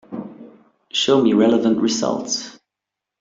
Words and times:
Show 0.91 1.21
me 1.21 1.33
relevant 1.33 1.77
results. 1.79 2.57